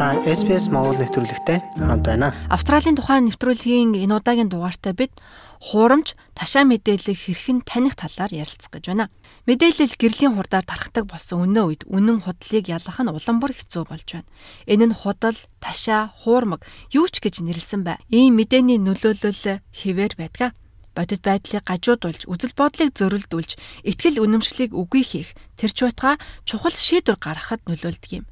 Та 0.00 0.16
SPS 0.24 0.72
Монгол 0.72 0.96
нэвтрүүлэгтэй 0.96 1.60
хамт 1.76 2.08
байна. 2.08 2.32
Австралийн 2.48 2.96
тухайн 2.96 3.28
нэвтрүүлгийн 3.28 3.92
энэ 4.00 4.16
удаагийн 4.16 4.48
дугаартай 4.48 4.96
бид 4.96 5.12
хуурамч 5.60 6.16
ташаа 6.32 6.64
мэдээлэл 6.64 7.20
хэрхэн 7.20 7.60
таних 7.68 8.00
талаар 8.00 8.32
ярилцах 8.32 8.72
гэж 8.72 8.96
байна. 8.96 9.12
Мэдээлэл 9.44 10.00
гэрлийн 10.00 10.40
хурдаар 10.40 10.64
тархдаг 10.64 11.04
болсон 11.04 11.52
өнөө 11.52 11.64
үед 11.68 11.82
үнэн 11.84 12.24
худлыг 12.24 12.64
ялгах 12.72 12.96
нь 12.96 13.12
улам 13.12 13.44
бүр 13.44 13.52
хэцүү 13.52 13.84
болж 13.92 14.08
байна. 14.08 14.28
Энэ 14.64 14.88
нь 14.88 14.96
худал, 14.96 15.36
ташаа, 15.60 16.16
хуурмаг 16.24 16.64
юу 16.96 17.04
ч 17.12 17.20
гэж 17.20 17.44
нэрлсэн 17.44 17.84
бай. 17.84 18.00
Ийм 18.08 18.40
мэдээний 18.40 18.80
нөлөөлөл 18.80 19.60
хിവэр 19.68 20.16
байдаг 20.16 20.56
бодит 20.94 21.22
байдлыг 21.22 21.64
гажуудулж, 21.64 22.26
үзэл 22.26 22.54
бодлыг 22.58 22.90
зөрөлдүүлж, 22.98 23.56
ихтгэл 23.86 24.22
үнэмшлийг 24.22 24.74
үгүй 24.74 25.02
хийх 25.06 25.30
тэр 25.54 25.70
ч 25.70 25.78
байтугай 25.86 26.16
чухал 26.48 26.74
шийдвэр 26.74 27.18
гаргахад 27.20 27.62
нөлөөлдөг 27.68 28.10
юм. 28.22 28.24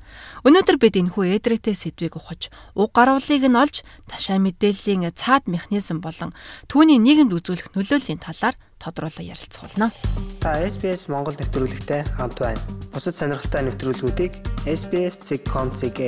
Өнөөдөр 0.42 0.76
бид 0.80 0.96
энэхүү 0.98 1.38
эдрэтэ 1.38 1.76
сэдвийг 1.76 2.16
ухаж, 2.16 2.48
уг 2.74 2.90
гарвалыг 2.96 3.44
нь 3.46 3.58
олж, 3.58 3.84
ташаа 4.08 4.40
мэдээллийн 4.42 5.12
цаад 5.12 5.46
механизм 5.46 6.00
болон 6.00 6.32
түүний 6.66 6.98
нийгэмд 6.98 7.36
үзүүлэх 7.36 7.76
нөлөөллийн 7.76 8.18
талаар 8.18 8.56
тодруулан 8.80 9.26
ярилцах 9.26 9.68
болно. 9.68 9.92
Та 10.40 10.54
SBS 10.62 11.10
Монгол 11.10 11.36
нэвтрүүлэгтэй 11.36 12.06
хамт 12.16 12.38
байна. 12.38 12.62
Бусад 12.94 13.18
сонирхолтой 13.18 13.66
нэвтрүүлгүүдийг 13.66 14.32
SBS.com.cg 14.64 16.00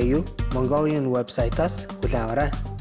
Mongolian 0.54 1.10
вебсайтаас 1.10 1.90
аваарай. 2.14 2.79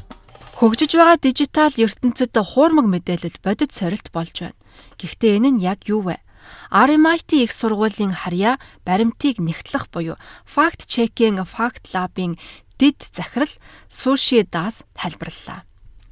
Хөгжиж 0.60 0.92
байгаа 0.92 1.16
дижитал 1.16 1.72
ертөнцид 1.72 2.36
хуурмаг 2.36 2.84
мэдээлэл 2.84 3.40
бодит 3.40 3.72
сорилт 3.72 4.12
болж 4.12 4.36
байна. 4.44 4.60
Гэхдээ 5.00 5.40
энэ 5.40 5.50
нь 5.56 5.62
яг 5.64 5.88
юу 5.88 6.04
вэ? 6.04 6.20
RMIT 6.68 7.32
их 7.40 7.56
сургуулийн 7.56 8.12
харьяа 8.12 8.60
баримтыг 8.84 9.40
нэгтлэх 9.40 9.88
буюу 9.88 10.20
fact 10.44 10.84
checking 10.84 11.40
fact 11.48 11.88
lab-ын 11.96 12.36
дид 12.76 13.00
захирал 13.08 13.48
Суши 13.88 14.44
Дас 14.44 14.84
тайлбарллаа. 14.92 15.64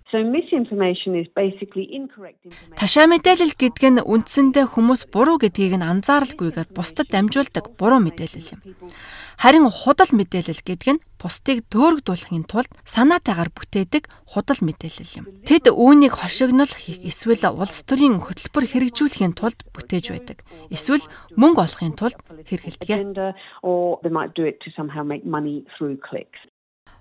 So 0.09 0.25
misinformation 0.25 1.13
is 1.21 1.29
basically 1.37 1.85
incorrect 1.93 2.41
information. 2.41 2.81
Ташаа 2.81 3.05
мэдээлэл 3.05 3.53
гэдэг 3.53 3.85
нь 3.85 4.01
үндсэндээ 4.01 4.65
хүмүүс 4.73 5.13
буруу 5.13 5.37
гэдгийг 5.37 5.77
нь 5.77 5.85
анзааралгүйгээр 5.85 6.73
бусдад 6.73 7.13
дамжуулдаг 7.13 7.77
буруу 7.77 8.01
мэдээлэл 8.01 8.57
юм. 8.57 8.61
Харин 9.39 9.71
худал 9.71 10.11
мэдээлэл 10.11 10.67
гэдэг 10.67 10.89
нь 10.99 11.03
бусдыг 11.15 11.63
төөрөгдүүлэхийн 11.71 12.51
тулд 12.51 12.67
санаатайгаар 12.83 13.55
бүтээдэг 13.55 14.11
худал 14.27 14.59
мэдээлэл 14.59 15.23
юм. 15.23 15.27
Тэд 15.47 15.71
үүнийг 15.71 16.19
хошигнол 16.19 16.67
хийх 16.67 17.07
эсвэл 17.07 17.47
улс 17.55 17.87
төрийн 17.87 18.19
хөтөлбөр 18.19 18.67
хэрэгжүүлэхийн 18.67 19.39
тулд 19.39 19.63
бүтээж 19.71 20.11
байдаг. 20.11 20.43
Эсвэл 20.75 21.07
мөнгө 21.39 21.71
олохын 21.71 21.95
тулд 21.95 22.19
хэрэгэлдэг. 22.51 22.91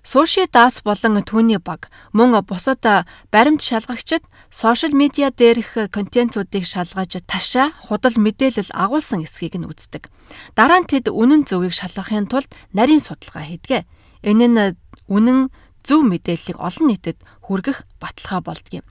Суши 0.02 0.46
дас 0.46 0.80
болон 0.84 1.20
түүний 1.22 1.58
баг 1.58 1.90
мөн 2.12 2.38
бусад 2.46 2.84
баримт 3.32 3.62
шалгагчид 3.62 4.22
сошиал 4.50 4.94
медиа 4.94 5.30
дээрх 5.30 5.90
контентуудыг 5.90 6.64
шалгаж 6.64 7.18
ташаа 7.26 7.72
худал 7.86 8.16
мэдээлэл 8.16 8.70
агуулсан 8.72 9.26
эсхийг 9.26 9.58
нь 9.58 9.68
үздэг. 9.68 10.08
Дараа 10.54 10.80
нь 10.80 10.88
тэд 10.88 11.10
үнэн 11.10 11.44
зөвийг 11.44 11.74
шалгахын 11.74 12.30
тулд 12.30 12.48
нарийн 12.72 13.02
судалгаа 13.02 13.44
хийдэг. 13.44 13.84
Энэ 14.22 14.46
нь 14.48 14.76
үнэн 15.10 15.50
зөв 15.82 16.04
мэдээллийг 16.04 16.58
олон 16.58 16.86
нийтэд 16.88 17.18
хүргэх 17.42 17.84
баталгаа 18.00 18.40
болдгийм. 18.44 18.86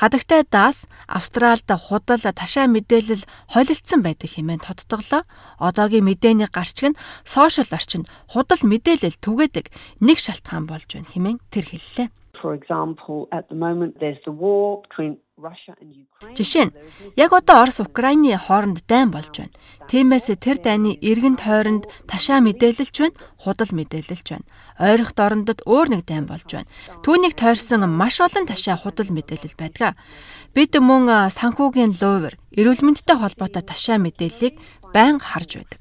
Хадагтай 0.00 0.42
даас 0.48 0.86
Австральд 1.08 1.68
худал 1.68 2.20
ташаа 2.20 2.66
мэдээлэл 2.70 3.24
холилдсон 3.52 4.00
байдаг 4.02 4.30
хэмээн 4.32 4.64
тодтоглоо. 4.64 5.22
Одоогийн 5.58 6.06
мэдээний 6.06 6.48
гарчиг 6.50 6.94
нь 6.94 7.00
сошиал 7.24 7.70
орчинд 7.72 8.06
худал 8.32 8.62
мэдээлэл 8.62 9.20
түгээдэг 9.20 9.66
нэг 10.00 10.18
шалтгаан 10.18 10.66
болж 10.66 10.88
байна 10.92 11.08
хэмээн 11.08 11.38
тэр 11.52 11.66
хэллээ. 11.68 12.08
For 12.42 12.54
example, 12.58 13.28
at 13.30 13.46
the 13.50 13.54
moment 13.54 14.00
there's 14.02 14.18
the 14.26 14.34
war 14.34 14.82
between 14.82 15.18
Жишээ 16.38 16.64
нь 16.70 16.74
яг 17.18 17.32
одоо 17.34 17.66
Орос 17.66 17.82
Украины 17.82 18.38
хооронд 18.38 18.86
дайн 18.86 19.10
болж 19.10 19.34
байна. 19.34 19.54
Тиймээс 19.90 20.30
тэр 20.38 20.62
дайны 20.62 20.94
эргэн 21.02 21.36
тойронд 21.36 21.90
ташаа 22.06 22.38
мэдээлэлч 22.40 22.96
байна, 23.02 23.18
худал 23.42 23.70
мэдээлэлч 23.74 24.26
байна. 24.30 24.46
Ойрох 24.78 25.12
дорндод 25.18 25.66
өөр 25.66 25.98
нэг 25.98 26.02
дайн 26.06 26.30
болж 26.30 26.46
байна. 26.46 26.70
Түүнийг 27.02 27.34
тойрсон 27.34 27.84
маш 27.90 28.22
олон 28.22 28.46
ташаа 28.46 28.78
худал 28.78 29.10
мэдээлэл 29.10 29.58
байдаг. 29.58 29.98
Бид 30.54 30.72
мөн 30.78 31.28
санхүүгийн 31.34 31.98
лувер, 31.98 32.38
эрүүл 32.54 32.86
мэндтэй 32.86 33.16
холбоотой 33.18 33.64
ташаа 33.66 33.98
мэдээллийг 33.98 34.54
байн 34.94 35.18
харж 35.18 35.58
байдаг 35.58 35.80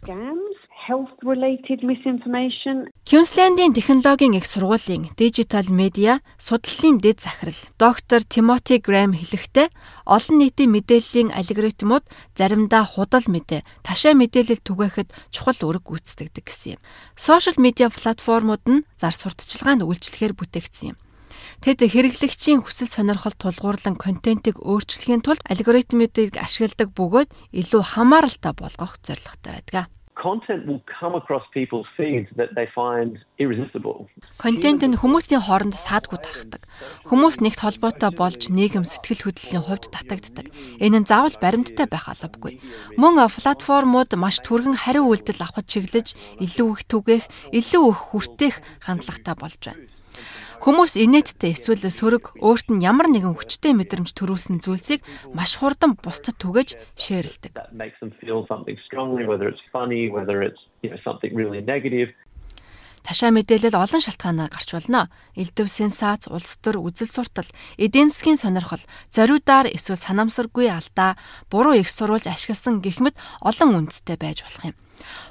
health 0.91 1.15
related 1.23 1.79
misinformation. 1.91 2.75
Queensland-ийн 3.07 3.73
технологийн 3.73 4.35
их 4.35 4.45
сургуулийн 4.45 5.07
дижитал 5.17 5.67
медиа 5.71 6.19
судлалын 6.37 6.97
дэд 6.99 7.23
захирал 7.23 7.61
доктор 7.79 8.21
Тимоти 8.27 8.77
Грэм 8.83 9.15
хэлэхдээ 9.15 9.67
олон 10.05 10.37
нийтийн 10.37 10.71
мэдээллийн 10.75 11.29
алгоритмууд 11.31 12.03
заримдаа 12.35 12.83
худал 12.83 13.23
мэдээ, 13.31 13.63
ташаа 13.87 14.13
мэдээлэл 14.19 14.67
түгээхэд 14.67 15.09
чухал 15.31 15.59
үүрэг 15.63 15.83
гүйцэтгэдэг 15.87 16.43
гэсэн 16.43 16.75
юм. 16.75 16.83
Сошиал 17.15 17.55
медиа 17.55 17.87
платформуд 17.87 18.63
нь 18.67 18.83
зар 18.99 19.15
сурталчилгаанд 19.15 19.87
үйлчлэхээр 19.87 20.35
бүтээгдсэн 20.35 20.91
юм. 20.91 20.97
Тэд 21.63 21.79
хэрэглэгчийн 21.87 22.65
хүсэл 22.65 22.89
сонирхол 22.89 23.37
тулгуурлан 23.37 23.95
контентыг 23.95 24.59
өөрчлөхийн 24.59 25.21
тулд 25.21 25.41
алгоритмуудыг 25.45 26.37
ашигладаг 26.37 26.89
бөгөөд 26.97 27.29
илүү 27.53 27.81
хамааралтай 27.95 28.53
болгох 28.57 28.97
зорилготой 29.05 29.61
байдаг 29.61 29.89
content 30.15 30.67
will 30.67 30.81
come 30.99 31.13
across 31.15 31.43
people's 31.53 31.87
feeds 31.97 32.29
that 32.35 32.49
they 32.55 32.67
find 32.75 33.19
irresistible. 33.37 34.07
Контент 34.37 34.81
нь 34.83 34.95
хүмүүсийн 34.95 35.43
хооронд 35.43 35.75
саадгүй 35.75 36.19
тархдаг. 36.23 36.63
Хүмүүс 37.09 37.43
нэгт 37.43 37.59
холбоотой 37.61 38.11
болж 38.15 38.49
нийгэм 38.49 38.85
сэтгэл 38.87 39.27
хөдлөлийн 39.27 39.65
хувьд 39.67 39.91
татагддаг. 39.91 40.47
Энэ 40.79 41.03
нь 41.03 41.09
заавал 41.09 41.35
баримттай 41.41 41.87
байх 41.91 42.07
албагүй. 42.07 42.63
Мөн 42.95 43.19
платформуд 43.27 44.15
маш 44.15 44.39
түргэн 44.39 44.79
хариу 44.79 45.11
үйлдэл 45.11 45.43
авахд 45.43 45.67
чиглэж 45.67 46.15
илүү 46.39 46.69
их 46.71 46.81
түгээх, 46.87 47.25
илүү 47.51 47.83
их 47.91 47.99
хүртээх 48.15 48.55
хандлагатай 48.87 49.35
болж 49.35 49.61
байна. 49.67 49.90
Хүмүүс 50.61 50.93
инээдтэй 50.93 51.57
эсвэл 51.57 51.89
сөрөг 51.89 52.37
өөрт 52.37 52.69
нь 52.69 52.85
ямар 52.85 53.09
нэгэн 53.09 53.33
хүчтэй 53.33 53.73
мэдрэмж 53.73 54.13
төрүүлсэн 54.13 54.61
зүйлсийг 54.61 55.01
маш 55.33 55.57
хурдан 55.57 55.97
бусдад 55.97 56.37
түгэж 56.37 56.77
шеэрлдэг. 56.93 57.57
Ташаа 63.01 63.33
мэдээлэл 63.33 63.73
олон 63.73 64.01
шалтгаанаар 64.01 64.53
гарч 64.53 64.69
болно. 64.77 65.09
Элдв 65.33 65.65
сенсац, 65.65 66.29
улс 66.29 66.61
төр, 66.61 66.77
үзэл 66.77 67.09
суртал, 67.09 67.49
эдийн 67.81 68.13
засгийн 68.13 68.37
сонирхол, 68.37 68.83
зориудаар 69.09 69.73
эсвэл 69.73 69.97
санамсаргүй 69.97 70.69
алдаа, 70.69 71.17
буруу 71.49 71.73
их 71.73 71.89
сурвалж 71.89 72.29
ашигласан 72.29 72.79
гэх 72.85 73.01
мэт 73.01 73.17
олон 73.41 73.89
үндэстэй 73.89 74.21
байж 74.21 74.45
болох 74.45 74.73
юм. 74.73 74.77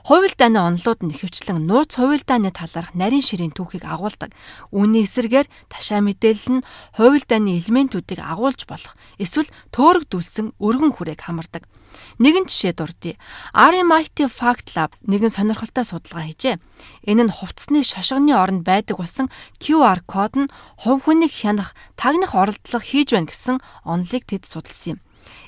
Хувилдааны 0.02 0.58
онолууд 0.58 1.00
нь 1.06 1.14
ихэвчлэн 1.14 1.62
нууц 1.62 1.94
хувилдааны 1.94 2.50
талаарх 2.50 2.90
нарийн 2.98 3.22
ширийн 3.22 3.54
түүхийг 3.54 3.86
агуулдаг. 3.86 4.34
Үүний 4.74 5.06
эсрэгээр 5.06 5.46
ташаа 5.70 6.02
мэдээлэл 6.02 6.60
нь 6.60 6.66
хувилдааны 6.98 7.54
элементүүдийг 7.60 8.18
агуулж 8.18 8.66
болох 8.66 8.98
эсвэл 9.22 9.46
төөрөгдүүлсэн 9.70 10.58
өргөн 10.58 10.92
хүрээг 10.98 11.22
хамардаг. 11.22 11.70
Нэгэн 12.20 12.46
жишээ 12.50 12.74
дурдъя. 12.76 13.16
RMIT 13.54 14.28
Fact 14.28 14.76
Lab 14.76 14.92
нэгэн 15.08 15.32
сонирхолтой 15.32 15.84
судалгаа 15.88 16.28
хийжээ. 16.28 16.60
Энэ 17.08 17.28
нь 17.28 17.34
хувцсны 17.34 17.80
шошгоны 17.80 18.36
оронд 18.36 18.62
байдаг 18.66 19.00
болсон 19.00 19.32
QR 19.62 20.04
код 20.04 20.36
нь 20.36 20.52
хувь 20.80 21.04
хүнийг 21.04 21.32
хянах, 21.32 21.72
тагнах 21.96 22.36
оролдлого 22.36 22.84
хийж 22.84 23.16
байна 23.16 23.30
гэсэн 23.30 23.56
онолыг 23.88 24.24
тэд 24.28 24.44
судалсан 24.44 24.96
юм. 24.96 24.98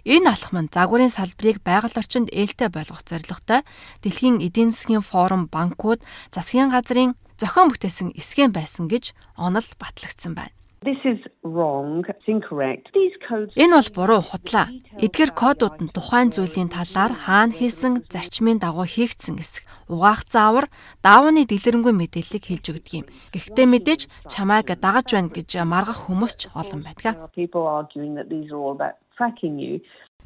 Энэ 0.04 0.32
алхам 0.32 0.66
нь 0.66 0.72
загварын 0.72 1.12
салбарыг 1.12 1.62
байгаль 1.62 1.98
орчинд 2.00 2.28
ээлтэй 2.32 2.68
болгох 2.72 3.02
зорилготой 3.06 3.60
дэлхийн 4.02 4.42
эдийн 4.42 4.70
засгийн 4.74 5.04
форум 5.04 5.46
банкуд 5.46 6.00
засгийн 6.34 6.70
газрын 6.74 7.14
зохион 7.40 7.70
бүтээсэн 7.70 8.08
эсгэн 8.18 8.50
байсан 8.52 8.90
гэж 8.92 9.14
онол 9.38 9.66
батлагдсан 9.78 10.34
байна. 10.34 10.54
This 10.84 10.98
is 11.04 11.20
wrong. 11.44 12.04
It's 12.08 12.26
incorrect. 12.26 12.90
These 12.92 13.14
codes 13.28 13.54
Энэ 13.54 13.78
бол 13.78 13.90
буруу 13.94 14.20
худлаа. 14.20 14.66
Эдгээр 14.98 15.30
кодууд 15.30 15.78
нь 15.78 15.94
тухайн 15.94 16.34
зүйлийн 16.34 16.74
талаар 16.74 17.14
хаана 17.14 17.54
хийсэн 17.54 18.02
зарчмын 18.10 18.58
дагуу 18.58 18.82
хийгдсэн 18.82 19.38
эсэх 19.38 19.62
угаах 19.86 20.26
заавар 20.26 20.66
даавны 21.06 21.46
дэлгэрэнгүй 21.46 21.94
мэдээллийг 21.94 22.44
хэлж 22.50 22.66
өгдөг 22.74 22.94
юм. 22.98 23.06
Гэхдээ 23.30 23.66
мэдээж 23.70 24.02
чамайг 24.26 24.74
дагаж 24.74 25.14
байна 25.14 25.30
гэж 25.30 25.50
маргах 25.62 26.10
хүмүүс 26.10 26.34
ч 26.34 26.42
олон 26.50 26.82
байдаг. 26.82 27.30
People 27.30 27.70
arguing 27.70 28.18
that 28.18 28.26
these 28.26 28.50
are 28.50 28.58
all 28.58 28.74
about 28.74 28.98
tracking 29.14 29.62
you. 29.62 29.78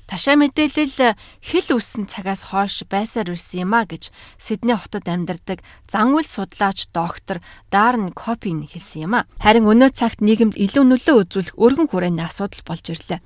Ташаа 0.06 0.38
мэдээлэл 0.38 1.18
хэл 1.42 1.68
үссэн 1.74 2.06
цагаас 2.06 2.54
хойш 2.54 2.86
байсаар 2.86 3.34
ирсэн 3.34 3.66
юм 3.66 3.74
а 3.74 3.82
гэж 3.82 4.14
Сидней 4.38 4.78
хотод 4.78 5.02
амьдардаг 5.10 5.66
зан 5.90 6.14
үйл 6.14 6.22
судлаач 6.22 6.94
доктор 6.94 7.42
Дарн 7.74 8.14
Копин 8.14 8.70
хэлсэн 8.70 9.10
юм 9.10 9.14
а. 9.18 9.26
Харин 9.42 9.66
өнөө 9.66 9.90
цагт 9.98 10.22
нийгэмд 10.22 10.54
илүү 10.54 10.84
нөлөө 10.86 11.16
үзүүлэх 11.26 11.58
өргөн 11.58 11.90
хүрээний 11.90 12.22
асуудал 12.22 12.62
болж 12.62 12.86
ирлээ. 12.86 13.18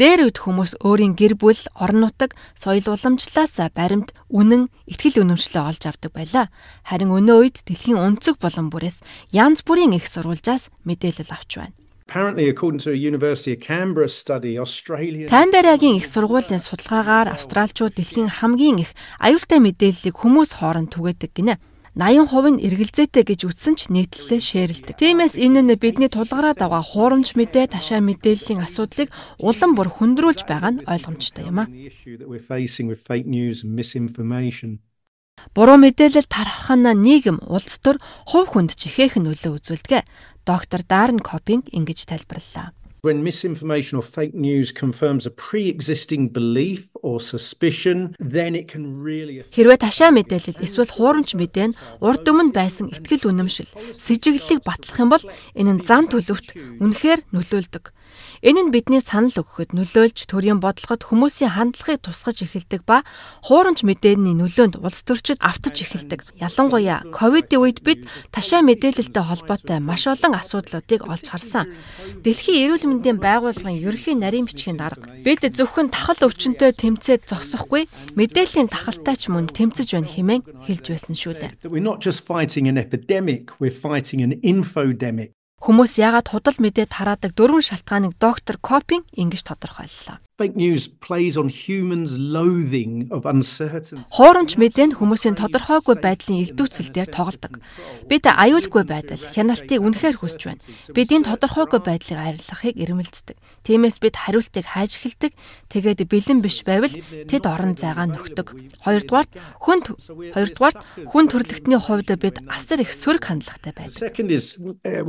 Дээр 0.00 0.32
үед 0.32 0.40
хүмүүс 0.40 0.80
өөрийн 0.80 1.12
гэр 1.12 1.36
бүл, 1.36 1.60
орон 1.76 2.08
нутаг, 2.08 2.32
соёл 2.56 2.88
уламжлалаас 2.88 3.60
баримт, 3.76 4.16
үнэн, 4.32 4.72
ихтгэл 4.88 5.28
үнэмшлээ 5.28 5.60
олж 5.60 5.82
авдаг 5.84 6.10
байлаа. 6.16 6.48
Харин 6.88 7.12
өнөө 7.12 7.36
үед 7.36 7.56
дэлхийн 7.68 8.00
өнцөг 8.00 8.40
болон 8.40 8.72
бүрээс 8.72 9.04
янз 9.28 9.60
бүрийн 9.60 9.92
их 9.92 10.08
сурвалжаас 10.08 10.72
мэдээлэл 10.88 11.30
авч 11.30 11.52
байна. 11.60 11.76
Apparently 12.06 12.48
according 12.50 12.80
to 12.80 12.90
a 12.92 12.94
University 12.94 13.52
of 13.54 13.60
Canberra 13.60 14.08
study 14.08 14.58
Australia 14.58 15.26
Канберрагийн 15.28 15.96
их 15.96 16.06
сургуулийн 16.06 16.60
судалгаагаар 16.60 17.32
австралчууд 17.32 17.96
дэлхийн 17.96 18.28
хамгийн 18.28 18.84
их 18.84 18.92
аюултай 19.18 19.58
мэдээллийг 19.64 20.12
хүмүүс 20.12 20.60
хооронд 20.60 20.92
түгээдэг 20.92 21.32
гинэ. 21.32 21.56
80% 21.96 22.58
нь 22.58 22.62
эргэлзээтэй 22.66 23.24
гэж 23.24 23.40
үтсэн 23.48 23.74
ч 23.78 23.80
нийтлэлээ 23.88 24.40
шеэрлдэг. 24.42 24.98
Тиймээс 24.98 25.38
энэ 25.38 25.62
нь 25.62 25.78
бидний 25.80 26.10
тулгараад 26.10 26.58
байгаа 26.60 26.82
хуурамч 26.82 27.38
мэдээ, 27.38 27.70
ташаа 27.70 28.02
мэдээллийн 28.02 28.66
асуудлыг 28.66 29.08
улам 29.38 29.72
бүр 29.72 29.88
хөндрүүлж 29.94 30.42
байгаа 30.44 30.70
нь 30.74 30.84
ойлгомжтой 30.84 31.48
юм 31.48 31.62
а. 31.62 31.70
Буруу 35.54 35.78
мэдээлэл 35.78 36.26
тархах 36.30 36.74
нь 36.74 36.88
нийгэм 37.06 37.38
улс 37.46 37.78
төр 37.78 37.98
хувь 38.26 38.48
хүнд 38.50 38.74
ч 38.78 38.88
ихээхэн 38.88 39.26
нөлөө 39.26 39.52
үзүүлдэг. 39.62 40.02
Доктор 40.44 40.84
Дарн 40.84 41.24
Копинг 41.24 41.72
ингэж 41.72 42.04
тайлбарллаа. 42.04 42.76
When 43.00 43.22
misinformation 43.22 43.96
or 43.96 44.02
fake 44.02 44.34
news 44.34 44.72
confirms 44.72 45.24
a 45.24 45.30
pre-existing 45.30 46.28
belief 46.28 46.88
or 47.02 47.20
suspicion, 47.20 48.16
then 48.18 48.54
it 48.54 48.68
can 48.68 49.00
really 49.00 49.40
Хэрвээ 49.40 49.80
ташаа 49.80 50.12
мэдээлэл 50.12 50.60
эсвэл 50.60 50.92
хуурамч 50.92 51.32
мэдээ 51.36 51.72
нь 51.72 51.76
урд 52.04 52.28
өмнө 52.28 52.52
байсан 52.52 52.92
ихтгэл 52.92 53.28
үнэмшил, 53.28 53.72
сэжиглэлийг 53.96 54.64
батлах 54.64 55.00
юм 55.00 55.08
бол 55.12 55.24
энэ 55.56 55.80
нь 55.80 55.84
зан 55.84 56.08
төлөвт 56.12 56.56
үнэхээр 56.80 57.20
нөлөөлдөг. 57.32 57.92
Энэ 58.44 58.68
нь 58.68 58.72
бидний 58.76 59.00
санал 59.00 59.32
өгөхөд 59.32 59.72
нөлөөлж 59.72 60.28
төрийн 60.28 60.60
бодлогод 60.60 61.00
хүмүүсийн 61.08 61.56
хандлагыг 61.56 62.04
тусгаж 62.04 62.44
эхэлдэг 62.44 62.84
ба 62.84 63.00
хуурамч 63.40 63.88
мэдээний 63.88 64.36
нөлөөнд 64.36 64.84
улс 64.84 65.00
төрчид 65.00 65.40
автаж 65.40 65.80
эхэлдэг. 65.80 66.36
Ялангуяа 66.36 67.08
ковидын 67.08 67.64
үед 67.64 67.80
бид 67.80 68.04
ташаа 68.36 68.60
мэдээлэлтэй 68.60 69.24
холбоотой 69.24 69.80
маш 69.80 70.04
олон 70.04 70.36
асуудлуудыг 70.36 71.08
олж 71.08 71.24
харсан. 71.32 71.72
Дэлхийн 72.20 72.68
эрүүл 72.68 72.84
мэндийн 72.84 73.16
байгууллагын 73.16 73.80
ерөнхий 73.80 74.12
нарийн 74.12 74.44
бичгийн 74.44 74.76
дарга 74.76 75.08
бид 75.24 75.40
зөвхөн 75.40 75.88
тахал 75.88 76.28
өвчнөд 76.28 76.60
тэмцээд 76.60 77.24
зогсохгүй 77.24 77.88
мэдээллийн 78.12 78.68
тахалтай 78.68 79.16
ч 79.16 79.32
мөн 79.32 79.48
тэмцэж 79.56 79.96
байна 79.96 80.12
хэмээн 80.12 80.68
хэлж 80.68 80.84
байсан 80.92 81.16
шүү 81.16 81.34
дээ. 81.40 81.50
We're 81.64 81.80
not 81.80 82.04
just 82.04 82.28
fighting 82.28 82.68
an 82.68 82.76
epidemic, 82.76 83.56
we're 83.56 83.72
fighting 83.72 84.20
an 84.20 84.36
infodemic. 84.44 85.32
Хүмүүс 85.64 85.96
яагаад 85.96 86.28
худал 86.28 86.60
мэдээ 86.60 86.92
тараадаг 86.92 87.32
дөрвөн 87.32 87.64
шалтгааныг 87.64 88.20
доктор 88.20 88.60
Копинг 88.60 89.08
ингэж 89.16 89.48
тодорхойллоо. 89.48 90.20
Fake 90.36 90.56
news 90.56 90.88
plays 90.88 91.36
on 91.38 91.48
humans 91.48 92.18
loathing 92.18 93.06
of 93.14 93.22
uncertainty. 93.24 94.02
Хуурамч 94.10 94.58
мэдээ 94.58 94.90
нь 94.90 94.96
хүмүүсийн 94.98 95.38
тодорхойгүй 95.38 96.02
байдлын 96.02 96.42
игдүүцэл 96.42 96.90
дээр 96.90 97.06
тоглодог. 97.06 97.62
Бид 98.10 98.26
аюулгүй 98.26 98.82
байдал, 98.82 99.22
хяналтыг 99.30 99.78
үнэхээр 99.78 100.18
хүсэж 100.18 100.42
байна. 100.42 100.58
Бид 100.90 101.14
энэ 101.14 101.30
тодорхойгүй 101.30 101.78
байдлыг 101.86 102.18
арилгахыг 102.18 102.74
эрмэлздэг. 102.82 103.38
Тиймээс 103.62 104.02
бид 104.02 104.18
хариултыг 104.18 104.66
хайж 104.74 104.98
эхэлдэг. 104.98 105.38
Тэгээд 105.70 106.02
бэлэн 106.02 106.42
биш 106.42 106.66
байвал 106.66 106.90
тэд 107.30 107.46
орон 107.46 107.78
зайгаа 107.78 108.10
нөхдөг. 108.10 108.58
Хоёрдугаарт 108.82 109.38
хүн 109.38 109.86
хоёрдугаарт 110.34 110.82
хүн 111.14 111.30
төрөлхтний 111.30 111.78
хувьд 111.78 112.10
бид 112.18 112.42
асар 112.50 112.82
их 112.82 112.90
сөрөг 112.90 113.22
хандлагатай 113.30 113.70
байдаг. 113.70 114.02
Uh. 114.82 115.06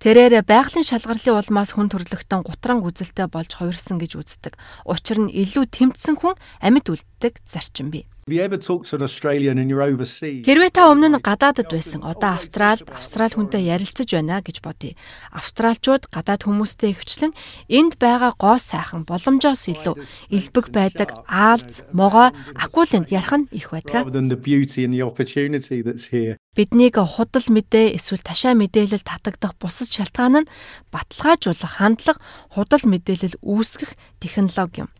Тэрээр 0.00 0.40
байгалийн 0.40 0.88
шалгарлын 0.88 1.36
улмаас 1.36 1.76
хүн 1.76 1.88
төрлөختөн 2.30 2.46
гутран 2.46 2.78
үзэлтэй 2.86 3.26
болж 3.26 3.50
хувирсан 3.58 3.98
гэж 3.98 4.14
үздэг. 4.14 4.54
Учир 4.86 5.18
нь 5.26 5.34
илүү 5.34 5.66
тэмцсэн 5.66 6.14
хүн 6.14 6.38
амьд 6.62 6.86
үлддэг 6.86 7.42
зарчим 7.42 7.90
бий. 7.90 8.06
Хэрвээ 10.46 10.70
та 10.70 10.86
өмнө 10.86 11.10
нь 11.10 11.18
гадаадд 11.18 11.66
байсан 11.66 12.06
одоо 12.06 12.38
Австралид 12.38 12.86
Австрал 12.86 13.34
хүнтэй 13.34 13.66
ярилцаж 13.66 14.06
байна 14.06 14.38
гэж 14.38 14.62
бодъё. 14.62 14.94
Австралчууд 15.34 16.06
гадаад 16.14 16.46
хүмүүстэй 16.46 16.94
ихвчлэн 16.94 17.34
энд 17.66 17.98
байгаа 17.98 18.30
гоо 18.38 18.62
сайхан 18.62 19.02
боломжоос 19.02 19.74
илүү 19.74 19.98
элбэг 20.30 20.70
байдаг 20.70 21.10
Аалз, 21.26 21.82
могоо, 21.90 22.30
акулынд 22.54 23.10
ярих 23.10 23.34
нь 23.34 23.50
их 23.50 23.74
байдаг. 23.74 24.06
Биднийг 26.50 26.98
худал 26.98 27.46
мэдээ 27.46 27.94
эсвэл 27.94 28.26
ташаа 28.26 28.58
мэдээлэл 28.58 29.06
татагдах 29.06 29.54
бусад 29.54 29.86
шалтгаан 29.86 30.42
нь 30.42 30.50
баталгаажуулах 30.90 31.78
хандлага, 31.78 32.18
худал 32.50 32.82
мэдээлэл 32.90 33.38
үүсгэх 33.38 33.94
технологи 34.18 34.82
юм. 34.82 34.90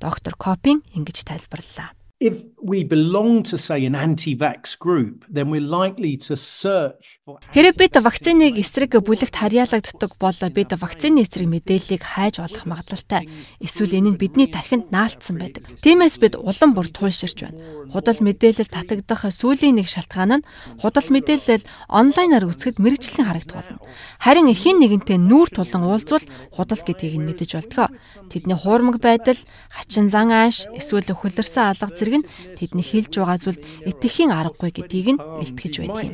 Доктор 0.00 0.32
Копинг 0.32 0.80
ингэж 0.96 1.28
тайлбарллаа. 1.28 1.92
If 2.24 2.40
we 2.62 2.82
belong 2.84 3.42
to 3.50 3.58
say 3.58 3.84
an 3.84 3.94
anti-vax 3.94 4.78
group, 4.78 5.26
then 5.28 5.50
we're 5.50 5.60
likely 5.60 6.16
to 6.24 6.34
search 6.36 7.20
for 7.20 7.36
Хэрэв 7.52 7.76
бид 7.76 8.00
вакциныг 8.00 8.56
эсрэг 8.56 8.96
бүлэгт 9.04 9.36
харьяалагддаг 9.36 10.16
бол 10.16 10.38
бид 10.48 10.72
вакцины 10.72 11.20
эсрэг 11.20 11.52
мэдээллийг 11.52 12.00
хайж 12.00 12.40
олох 12.40 12.64
магадлалтай. 12.64 13.28
Эсвэл 13.60 14.00
энэ 14.00 14.16
нь 14.16 14.20
бидний 14.22 14.48
тархинд 14.48 14.88
наалтсан 14.88 15.36
байдаг. 15.36 15.68
Тиймээс 15.84 16.16
бид 16.16 16.40
улам 16.40 16.72
бүр 16.72 16.88
туйлширч 16.88 17.44
байна. 17.44 17.60
Худал 17.92 18.16
мэдээлэл 18.16 18.72
татагдах 18.72 19.28
сүүлийн 19.28 19.84
нэг 19.84 19.92
шалтгаан 19.92 20.40
нь 20.40 20.46
худал 20.80 21.04
мэдээлэл 21.04 21.68
онлайнаар 21.92 22.48
үзэхэд 22.48 22.80
мэрэгчлэн 22.80 23.28
харагдах 23.28 23.56
болно. 23.60 23.84
Харин 24.16 24.48
хин 24.56 24.80
нэгэнтэй 24.80 25.20
нүүр 25.20 25.52
тулан 25.52 25.84
уулзвал 25.84 26.24
худал 26.56 26.80
гэдгийг 26.80 27.20
нь 27.20 27.28
мэдэж 27.28 27.50
болтгоо. 27.60 27.92
Тэдний 28.32 28.56
хуурмаг 28.56 29.04
байдал, 29.04 29.36
хачин 29.68 30.08
зан 30.08 30.32
ааш, 30.32 30.64
эсвэл 30.72 31.04
хөлөрсөн 31.04 31.76
алга 31.76 31.92
зэрэг 31.92 32.13
нь 32.22 32.28
тэдний 32.58 32.86
хэлж 32.86 33.12
байгаа 33.18 33.38
зүйлд 33.42 33.62
итгэхийн 33.90 34.30
аргагүй 34.30 34.70
гэдгийг 34.70 35.08
нь 35.16 35.22
илтгэж 35.42 35.74
байдаг. 35.82 36.08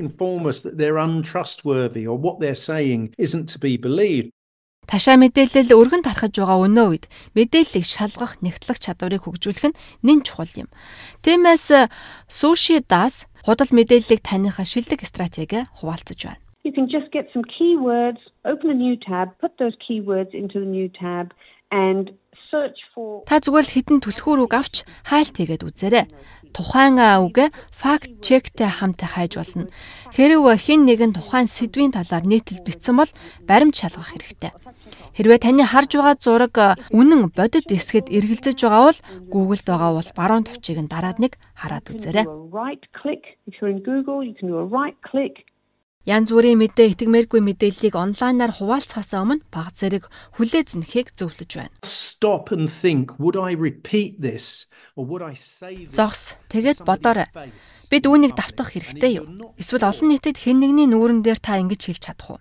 Ташаа 4.90 5.14
мэдээлэл 5.22 5.70
өргөн 5.78 6.02
тархаж 6.02 6.34
байгаа 6.34 6.66
өнөө 6.66 6.86
үед 6.90 7.04
мэдээллийг 7.38 7.86
шалгах, 7.86 8.42
нэгтлэх 8.42 8.82
чадварыг 8.82 9.22
хөгжүүлэх 9.22 9.70
нь 9.70 9.78
нэн 10.02 10.26
чухал 10.26 10.50
юм. 10.66 10.68
Тиймээс 11.22 11.86
Суши 12.26 12.82
Дас 12.82 13.30
худал 13.46 13.70
мэдээллийг 13.70 14.18
таних 14.18 14.58
шилдэг 14.58 15.06
стратеги 15.06 15.70
хуваалцаж 15.78 16.18
байна. 16.26 16.42
You 16.66 16.72
can 16.72 16.90
just 16.90 17.08
get 17.14 17.30
some 17.32 17.44
keywords, 17.44 18.20
open 18.44 18.68
a 18.68 18.74
new 18.74 18.96
tab, 18.96 19.38
put 19.38 19.56
those 19.62 19.76
keywords 19.78 20.34
into 20.34 20.58
the 20.58 20.66
new 20.66 20.88
tab, 20.88 21.32
and. 21.70 22.10
Та 22.50 23.34
зүгээр 23.38 23.66
л 23.66 23.74
хідэн 23.74 23.98
түлхүүр 24.02 24.44
үг 24.44 24.52
авч 24.58 24.74
хайлт 25.06 25.34
хийгээд 25.38 25.66
үзээрэй. 25.66 26.06
Тухайн 26.50 26.98
үгэ 26.98 27.54
факт 27.70 28.10
чектэй 28.26 28.66
хамт 28.66 29.06
хайж 29.06 29.38
болно. 29.38 29.70
Хэрв 30.10 30.50
хин 30.58 30.82
нэгэн 30.82 31.14
тухайн 31.14 31.46
сэдвийн 31.46 31.94
талаар 31.94 32.26
нийтлэл 32.26 32.66
бичсэн 32.66 32.98
бол 32.98 33.10
баримт 33.46 33.78
шалгах 33.78 34.10
хэрэгтэй. 34.10 34.50
Хэрвээ 35.14 35.38
таны 35.46 35.62
харж 35.62 35.94
байгаа 35.94 36.16
зураг 36.18 36.54
а, 36.58 36.74
үнэн 36.90 37.30
бодит 37.30 37.70
эсгэд 37.70 38.10
эргэлзэж 38.10 38.66
байгаа 38.66 38.82
бол 38.90 39.00
Google-д 39.30 39.66
байгаа 39.70 39.92
бол 39.94 40.10
баруун 40.18 40.44
товчийг 40.46 40.78
нь 40.82 40.90
дараад 40.90 41.22
нэг 41.22 41.38
хараад 41.54 41.86
үзээрэй. 41.86 42.26
right 42.50 42.82
click. 42.92 43.38
If 43.46 43.54
you're 43.62 43.70
in 43.70 43.82
Google, 43.82 44.26
you 44.26 44.34
can 44.34 44.48
do 44.50 44.58
a 44.58 44.66
right 44.66 44.98
click 45.06 45.46
Янз 46.10 46.34
бүрийн 46.34 46.58
мэдээ 46.58 46.98
итгэмээргүй 46.98 47.38
мэдээллийг 47.38 47.94
онлайнаар 47.94 48.50
хуваалцахаас 48.58 49.14
өмнө 49.14 49.46
баг 49.54 49.70
зэрэг 49.78 50.10
хүлээж 50.34 50.74
зэнхийг 50.74 51.14
зөвлөж 51.14 51.50
байна. 51.54 51.70
Stop 51.86 52.50
and 52.50 52.66
think, 52.66 53.14
would 53.22 53.38
I 53.38 53.54
repeat 53.54 54.18
this 54.18 54.66
or 54.98 55.06
would 55.06 55.22
I 55.22 55.38
say 55.38 55.86
this? 55.86 55.94
Зогс. 55.94 56.34
Тэгээд 56.50 56.82
бодоорой. 56.82 57.30
Бид 57.86 58.10
үүнийг 58.10 58.34
давтах 58.34 58.74
хэрэгтэй 58.74 59.22
юу? 59.22 59.54
Эсвэл 59.54 59.86
олон 59.86 60.10
нийтэд 60.10 60.42
хэн 60.42 60.58
нэгний 60.58 60.90
нүүрэн 60.90 61.22
дээр 61.22 61.38
та 61.38 61.62
ингэж 61.62 61.78
хэлж 61.78 62.02
чадах 62.02 62.28
уу? 62.34 62.40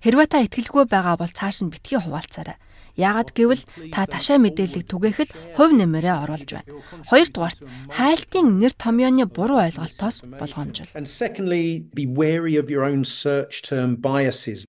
Хэрвээ 0.00 0.28
та 0.32 0.40
итгэлгүй 0.40 0.88
байгаа 0.88 1.20
бол 1.20 1.28
цааш 1.28 1.60
нь 1.60 1.68
битгий 1.68 2.00
хуваалцаарай. 2.00 2.56
Яагад 3.00 3.32
гэвэл 3.32 3.64
та 3.88 4.04
ташаа 4.04 4.36
мэдээллийг 4.36 4.84
түгээхэд 4.84 5.56
хувь 5.56 5.72
нэмэрээ 5.72 6.16
оруулж 6.28 6.48
байна. 6.52 6.68
Хоёрдугаарт 7.08 7.60
хайлтын 7.96 8.60
нэр 8.60 8.76
томьёоны 8.76 9.24
буруу 9.24 9.64
ойлголтоос 9.64 10.28
болгоомжул. 10.28 10.92
And 10.92 11.08
secondly, 11.08 11.88
be 11.96 12.04
wary 12.04 12.60
of 12.60 12.68
your 12.68 12.84
own 12.84 13.08
search 13.08 13.64
term 13.64 13.96
biases. 13.96 14.68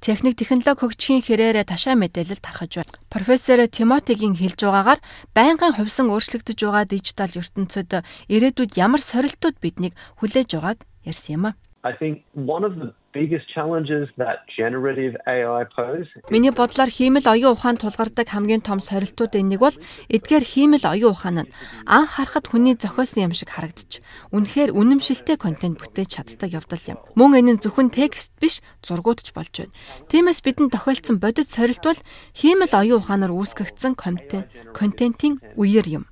Техник 0.00 0.40
технологи 0.40 0.80
хөгжихийн 0.80 1.20
хэрээр 1.20 1.60
ташаа 1.68 1.92
мэдээлэл 1.92 2.40
тархаж 2.40 2.72
байна. 2.80 2.96
Профессор 3.12 3.60
Тимотигийн 3.68 4.32
хэлж 4.32 4.64
байгаагаар 4.64 5.00
байнгын 5.36 5.76
хувьсан 5.76 6.08
өөрчлөгдөж 6.08 6.56
байгаа 6.56 6.88
дижитал 6.88 7.28
ертөнцид 7.28 8.00
ирээдүйд 8.32 8.80
ямар 8.80 9.04
сорилтууд 9.04 9.60
биднийг 9.60 9.92
хүлээж 10.24 10.56
байгааг 10.56 10.80
ярьсан 11.04 11.32
юм 11.36 11.44
а. 11.52 11.58
I 11.84 11.92
think 11.92 12.24
one 12.32 12.64
of 12.64 12.80
the 12.80 12.96
biggest 13.12 13.46
challenges 13.54 14.08
that 14.16 14.46
generative 14.56 15.14
AI 15.26 15.64
pose. 15.76 16.08
Миний 16.30 16.50
бодлоор 16.50 16.90
хиймэл 16.90 17.26
оюун 17.26 17.54
ухаанд 17.54 17.82
тулгардаг 17.82 18.28
хамгийн 18.30 18.62
том 18.62 18.78
сорилтуудын 18.78 19.50
нэг 19.50 19.60
бол 19.60 19.76
эдгээр 20.08 20.44
хиймэл 20.46 20.84
оюун 20.86 21.14
ухаан 21.14 21.38
нь 21.42 21.52
анх 21.86 22.10
харахад 22.14 22.46
хүний 22.46 22.78
зохиосон 22.78 23.30
юм 23.30 23.34
шиг 23.34 23.50
харагдаж, 23.50 23.98
үнэхээр 24.30 24.70
үнэмшилтэй 24.70 25.36
контент 25.36 25.82
бүтээж 25.82 26.08
чаддаг 26.22 26.50
явдал 26.54 26.84
юм. 26.86 26.98
Мөн 27.18 27.42
энэ 27.42 27.52
нь 27.58 27.62
зөвхөн 27.62 27.90
текст 27.90 28.30
биш, 28.38 28.62
зургууд 28.86 29.26
ч 29.26 29.34
болж 29.34 29.54
байна. 29.58 29.74
Тиймээс 30.06 30.40
бидэнд 30.46 30.70
тохиолдсон 30.70 31.18
бодит 31.18 31.50
сорилт 31.50 31.82
бол 31.82 32.00
хиймэл 32.38 32.72
оюун 32.78 33.02
ухаанаар 33.02 33.34
үүсгэгдсэн 33.34 33.98
контент 33.98 34.46
контентын 34.70 35.42
үеэр 35.58 35.86
юм. 35.98 36.04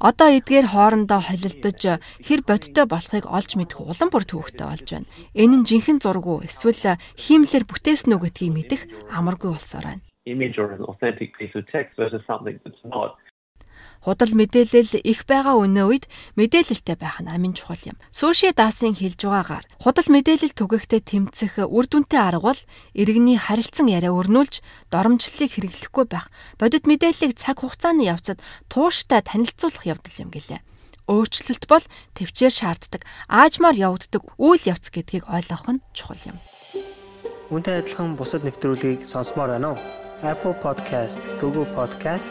Одоо 0.00 0.28
эдгээр 0.36 0.66
хоорондоо 0.72 1.20
холилдож 1.24 1.80
хэр 2.26 2.40
бодиттой 2.46 2.86
болохыг 2.88 3.24
олж 3.26 3.50
мэдэх 3.56 3.78
улам 3.80 4.08
бүр 4.10 4.24
төвөгтэй 4.26 4.66
болж 4.66 4.88
байна. 4.90 5.10
Энэ 5.34 5.56
нь 5.62 5.66
жинхэнэ 5.68 6.02
зураг 6.02 6.26
уу 6.26 6.40
эсвэл 6.44 6.98
хиймлэр 7.16 7.64
бүтээсэн 7.68 8.14
үү 8.14 8.20
гэдгийг 8.26 8.52
мэдэх 8.54 8.80
амаргүй 9.12 9.50
болсоор 9.54 9.86
байна. 9.86 10.02
Image 10.28 10.60
or 10.60 10.72
an 10.76 10.84
authentic 10.84 11.32
piece 11.38 11.56
of 11.56 11.64
text 11.72 11.96
versus 11.96 12.20
something 12.28 12.60
that's 12.62 12.84
not. 12.84 13.16
Худал 14.00 14.32
мэдээлэл 14.32 15.04
их 15.04 15.28
байгаа 15.28 15.60
өнөө 15.60 15.86
үед 15.92 16.04
мэдээлэлтэй 16.40 16.96
байх 16.96 17.20
нь 17.20 17.28
амин 17.28 17.52
чухал 17.52 17.84
юм. 17.84 18.00
Сүүши 18.08 18.56
даасын 18.56 18.96
хэлж 18.96 19.28
байгаагаар 19.28 19.68
худал 19.76 20.08
мэдээлэл 20.08 20.56
түгэхдээ 20.56 21.00
тэмцэх 21.04 21.60
үр 21.60 21.84
дүнтэй 21.84 22.16
арга 22.16 22.48
бол 22.48 22.60
иргэний 22.96 23.36
харилцан 23.36 23.92
яриа 23.92 24.16
өрнүүлж 24.16 24.64
доромжллыг 24.88 25.52
хэрэглэхгүй 25.52 26.04
байх. 26.08 26.32
Бодит 26.56 26.88
мэдээллийг 26.88 27.36
цаг 27.36 27.60
хугацааны 27.60 28.08
явцад 28.08 28.40
тууштай 28.72 29.20
танилцуулах 29.20 29.84
явдал 29.84 30.16
юм 30.16 30.32
гэлээ. 30.32 30.64
Өөрчлөлт 31.04 31.68
бол 31.68 31.84
төвчээр 32.16 32.54
шаарддаг, 32.56 33.02
аажмаар 33.28 33.76
явагддаг 33.76 34.32
үйл 34.40 34.64
явц 34.64 34.88
гэдгийг 34.88 35.28
ойлгох 35.28 35.68
нь 35.68 35.84
чухал 35.92 36.22
юм. 36.24 36.40
Үүнтэй 37.52 37.84
адилхан 37.84 38.16
бусад 38.16 38.48
нэвтрүүлгийг 38.48 39.04
сонсомоор 39.04 39.58
байна 39.58 39.74
уу? 39.74 39.78
Apple 40.22 40.54
Podcast, 40.62 41.18
Google 41.42 41.66
Podcast 41.74 42.30